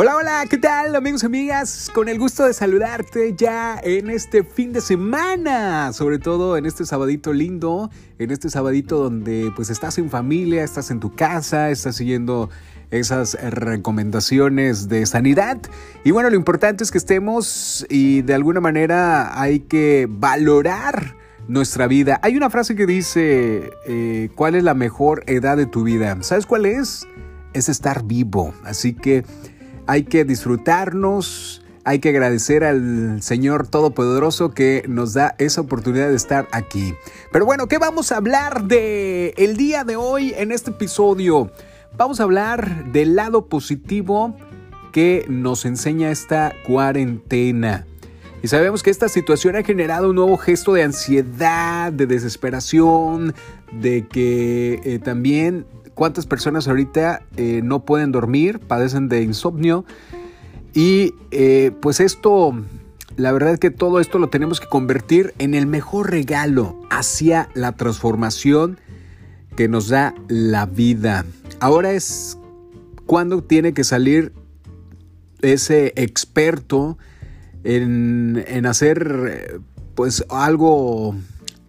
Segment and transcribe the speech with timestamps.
[0.00, 1.90] Hola, hola, ¿qué tal amigos y amigas?
[1.92, 6.86] Con el gusto de saludarte ya en este fin de semana, sobre todo en este
[6.86, 11.96] sabadito lindo, en este sabadito donde pues estás en familia, estás en tu casa, estás
[11.96, 12.48] siguiendo
[12.92, 15.58] esas recomendaciones de sanidad.
[16.04, 21.16] Y bueno, lo importante es que estemos y de alguna manera hay que valorar
[21.48, 22.20] nuestra vida.
[22.22, 26.16] Hay una frase que dice, eh, ¿cuál es la mejor edad de tu vida?
[26.20, 27.04] ¿Sabes cuál es?
[27.52, 28.54] Es estar vivo.
[28.62, 29.24] Así que
[29.88, 36.14] hay que disfrutarnos, hay que agradecer al Señor Todopoderoso que nos da esa oportunidad de
[36.14, 36.94] estar aquí.
[37.32, 41.50] Pero bueno, ¿qué vamos a hablar de el día de hoy en este episodio?
[41.96, 44.36] Vamos a hablar del lado positivo
[44.92, 47.86] que nos enseña esta cuarentena.
[48.42, 53.34] Y sabemos que esta situación ha generado un nuevo gesto de ansiedad, de desesperación,
[53.72, 55.64] de que eh, también
[55.98, 59.84] cuántas personas ahorita eh, no pueden dormir, padecen de insomnio.
[60.72, 62.52] Y eh, pues esto,
[63.16, 67.48] la verdad es que todo esto lo tenemos que convertir en el mejor regalo hacia
[67.54, 68.78] la transformación
[69.56, 71.24] que nos da la vida.
[71.58, 72.38] Ahora es
[73.04, 74.32] cuando tiene que salir
[75.42, 76.96] ese experto
[77.64, 79.60] en, hacer
[79.96, 81.16] pues algo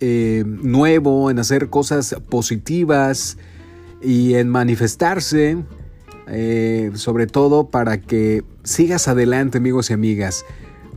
[0.01, 3.39] eh, nuevo, en hacer cosas positivas,
[4.01, 5.57] y en manifestarse,
[6.27, 10.45] eh, sobre todo para que sigas adelante amigos y amigas.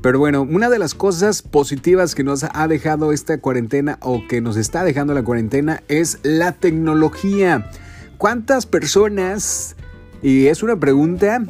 [0.02, 4.40] Pero bueno, una de las cosas positivas que nos ha dejado esta cuarentena o que
[4.40, 7.70] nos está dejando la cuarentena es la tecnología.
[8.18, 9.76] ¿Cuántas personas,
[10.20, 11.44] y es una pregunta,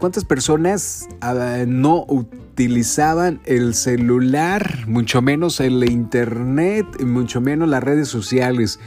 [0.00, 8.08] cuántas personas ah, no utilizaban el celular, mucho menos el internet, mucho menos las redes
[8.08, 8.80] sociales?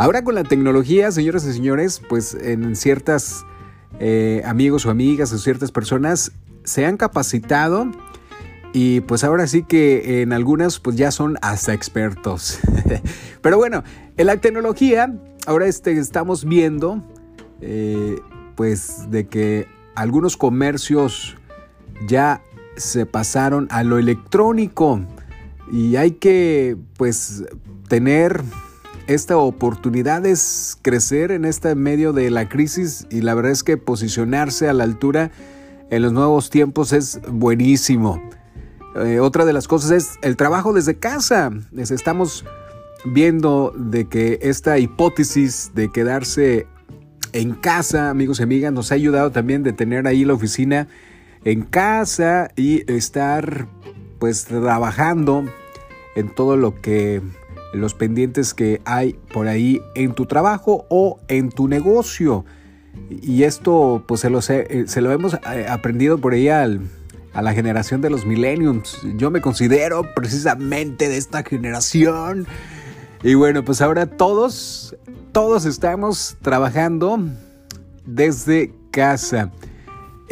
[0.00, 3.44] Ahora con la tecnología, señoras y señores, pues en ciertas
[3.98, 6.32] eh, amigos o amigas o ciertas personas
[6.64, 7.86] se han capacitado
[8.72, 12.60] y pues ahora sí que en algunas pues ya son hasta expertos.
[13.42, 13.84] Pero bueno,
[14.16, 15.14] en la tecnología
[15.46, 17.04] ahora este, estamos viendo
[17.60, 18.18] eh,
[18.54, 21.36] pues de que algunos comercios
[22.06, 22.40] ya
[22.74, 25.02] se pasaron a lo electrónico
[25.70, 27.44] y hay que pues
[27.86, 28.42] tener
[29.14, 33.76] esta oportunidad es crecer en este medio de la crisis y la verdad es que
[33.76, 35.32] posicionarse a la altura
[35.90, 38.22] en los nuevos tiempos es buenísimo.
[38.94, 41.50] Eh, otra de las cosas es el trabajo desde casa.
[41.76, 42.44] Estamos
[43.04, 46.68] viendo de que esta hipótesis de quedarse
[47.32, 50.86] en casa, amigos y amigas, nos ha ayudado también de tener ahí la oficina
[51.44, 53.66] en casa y estar
[54.20, 55.46] pues trabajando
[56.14, 57.22] en todo lo que
[57.72, 62.44] los pendientes que hay por ahí en tu trabajo o en tu negocio.
[63.08, 66.68] Y esto pues se lo, eh, se lo hemos eh, aprendido por ahí a
[67.34, 68.98] la generación de los millenniums.
[69.16, 72.46] Yo me considero precisamente de esta generación.
[73.22, 74.96] Y bueno, pues ahora todos,
[75.32, 77.20] todos estamos trabajando
[78.06, 79.52] desde casa.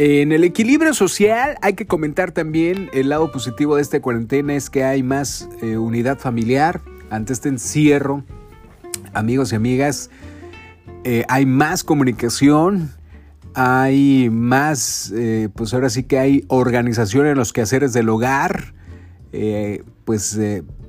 [0.01, 4.71] En el equilibrio social hay que comentar también el lado positivo de esta cuarentena es
[4.71, 6.81] que hay más eh, unidad familiar,
[7.11, 8.25] ante este encierro,
[9.13, 10.11] amigos y amigas,
[11.05, 12.91] eh, hay más comunicación,
[13.55, 18.75] hay más, eh, pues ahora sí que hay organización en los quehaceres del hogar,
[19.33, 20.39] eh, pues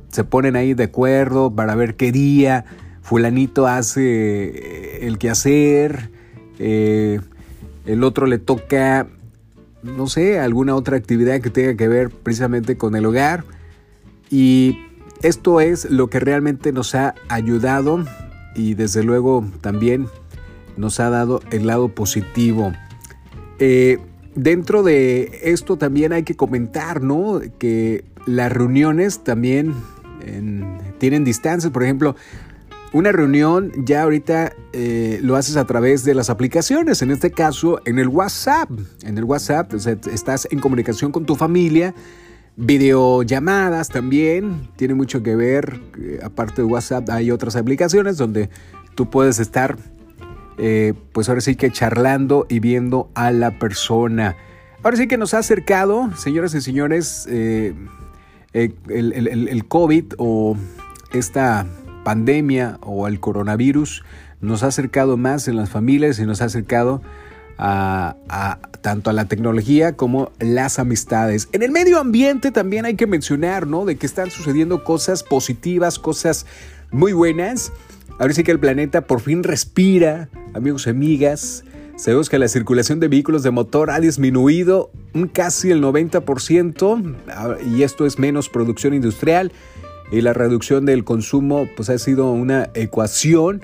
[0.09, 2.65] se ponen ahí de acuerdo para ver qué día
[3.01, 6.11] fulanito hace el quehacer,
[6.57, 9.07] el otro le toca,
[9.83, 13.45] no sé, alguna otra actividad que tenga que ver precisamente con el hogar.
[14.29, 14.88] Y
[15.21, 18.05] esto es lo que realmente nos ha ayudado
[18.55, 20.07] y desde luego también
[20.77, 22.73] nos ha dado el lado positivo.
[23.59, 23.99] Eh,
[24.35, 27.41] dentro de esto también hay que comentar, ¿no?
[27.57, 29.73] Que las reuniones también
[30.99, 31.71] tienen distancias.
[31.71, 32.15] Por ejemplo,
[32.93, 37.01] una reunión ya ahorita eh, lo haces a través de las aplicaciones.
[37.01, 38.69] En este caso, en el WhatsApp.
[39.03, 41.93] En el WhatsApp, estás en comunicación con tu familia
[42.61, 48.49] Videollamadas también, tiene mucho que ver, eh, aparte de WhatsApp hay otras aplicaciones donde
[48.95, 49.77] tú puedes estar,
[50.57, 54.35] eh, pues ahora sí que charlando y viendo a la persona.
[54.83, 57.73] Ahora sí que nos ha acercado, señoras y señores, eh,
[58.51, 60.57] el, el COVID o
[61.13, 61.65] esta
[62.03, 64.03] pandemia o el coronavirus
[64.41, 67.01] nos ha acercado más en las familias y nos ha acercado
[67.59, 71.49] a, tanto a la tecnología como las amistades.
[71.51, 73.85] En el medio ambiente también hay que mencionar, ¿no?
[73.85, 76.45] De que están sucediendo cosas positivas, cosas
[76.91, 77.71] muy buenas.
[78.17, 81.65] Ahora sí que el planeta por fin respira, amigos y amigas.
[81.97, 87.55] Sabemos que la circulación de vehículos de motor ha disminuido un casi el 90% ah,
[87.75, 89.51] y esto es menos producción industrial
[90.09, 93.61] y la reducción del consumo pues ha sido una ecuación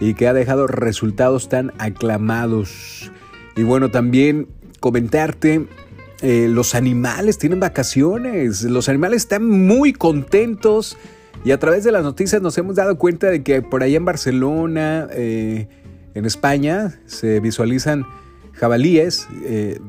[0.00, 3.12] y que ha dejado resultados tan aclamados.
[3.56, 4.48] Y bueno, también
[4.80, 5.66] comentarte,
[6.22, 10.96] eh, los animales tienen vacaciones, los animales están muy contentos
[11.44, 14.04] y a través de las noticias nos hemos dado cuenta de que por allá en
[14.04, 15.68] Barcelona, eh,
[16.14, 18.04] en España se visualizan
[18.52, 19.80] jabalíes eh,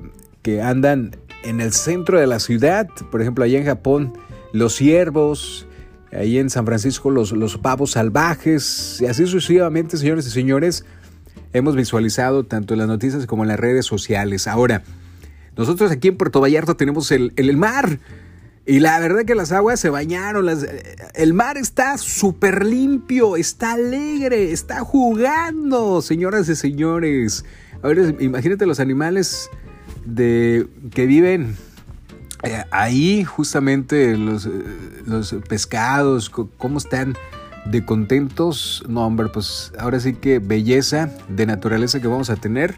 [0.41, 4.13] que andan en el centro de la ciudad, por ejemplo allá en Japón
[4.53, 5.67] los ciervos,
[6.11, 10.85] ahí en San Francisco los, los pavos salvajes, y así sucesivamente, señores y señores,
[11.53, 14.47] hemos visualizado tanto en las noticias como en las redes sociales.
[14.47, 14.83] Ahora,
[15.55, 17.99] nosotros aquí en Puerto Vallarta tenemos el, el mar.
[18.65, 20.45] Y la verdad que las aguas se bañaron,
[21.15, 27.45] el mar está súper limpio, está alegre, está jugando, señoras y señores.
[27.81, 29.49] A ver, imagínate los animales
[30.05, 31.55] de, que viven
[32.43, 34.51] eh, ahí, justamente los, eh,
[35.05, 37.15] los pescados, cómo están
[37.71, 38.83] de contentos.
[38.87, 42.75] No, hombre, pues ahora sí que belleza de naturaleza que vamos a tener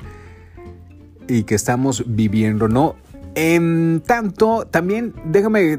[1.28, 2.96] y que estamos viviendo, ¿no?
[3.36, 5.78] En tanto, también déjame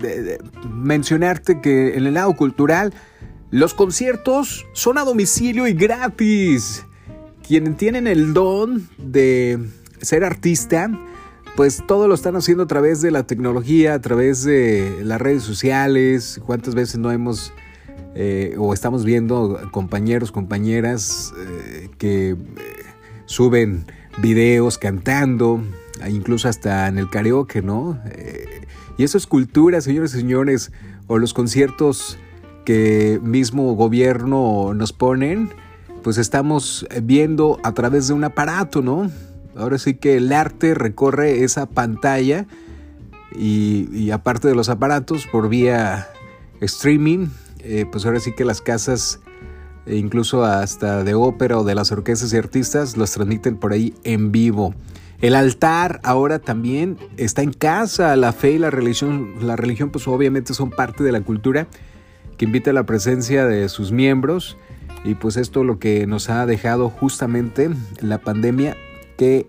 [0.73, 2.95] mencionarte que en el lado cultural,
[3.51, 6.87] los conciertos son a domicilio y gratis.
[7.47, 9.59] Quienes tienen el don de
[10.01, 10.89] ser artista,
[11.57, 15.43] pues todo lo están haciendo a través de la tecnología, a través de las redes
[15.43, 16.41] sociales.
[16.47, 17.53] ¿Cuántas veces no hemos
[18.15, 22.37] eh, o estamos viendo compañeros, compañeras eh, que eh,
[23.27, 23.85] suben
[24.19, 25.63] videos cantando,
[26.09, 27.99] incluso hasta en el karaoke, ¿no?
[28.99, 30.73] Y eso es cultura, señores y señores,
[31.07, 32.19] o los conciertos
[32.65, 35.51] que mismo gobierno nos ponen,
[36.03, 39.11] pues estamos viendo a través de un aparato, ¿no?
[39.57, 42.47] Ahora sí que el arte recorre esa pantalla
[43.37, 46.09] y, aparte de los aparatos por vía
[46.61, 47.29] streaming,
[47.65, 49.21] eh, pues ahora sí que las casas,
[49.87, 53.95] e incluso hasta de ópera o de las orquestas y artistas, los transmiten por ahí
[54.05, 54.75] en vivo.
[55.21, 58.17] El altar ahora también está en casa.
[58.17, 61.67] La fe y la religión, la religión pues obviamente son parte de la cultura
[62.39, 64.57] que invita a la presencia de sus miembros.
[65.05, 67.71] Y pues esto lo que nos ha dejado justamente
[68.01, 68.77] la pandemia,
[69.19, 69.47] que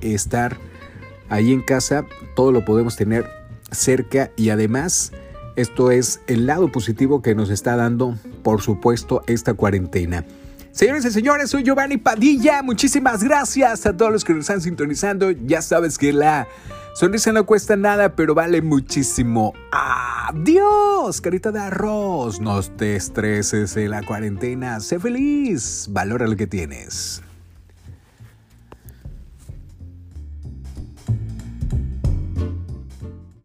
[0.00, 0.56] estar
[1.28, 2.04] ahí en casa,
[2.34, 3.26] todo lo podemos tener
[3.70, 5.12] cerca y además
[5.56, 10.24] esto es el lado positivo que nos está dando, por supuesto, esta cuarentena.
[10.72, 12.62] Señores y señores, soy Giovanni Padilla.
[12.62, 15.30] Muchísimas gracias a todos los que nos están sintonizando.
[15.30, 16.48] Ya sabes que la
[16.94, 19.52] sonrisa no cuesta nada, pero vale muchísimo.
[19.70, 22.40] Adiós, carita de arroz.
[22.40, 24.80] No te estreses en la cuarentena.
[24.80, 25.88] Sé feliz.
[25.90, 27.22] Valora lo que tienes.